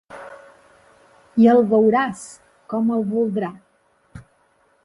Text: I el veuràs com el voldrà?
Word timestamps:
I 1.43 1.45
el 1.53 1.61
veuràs 1.73 2.25
com 2.75 2.91
el 2.97 3.07
voldrà? 3.15 3.55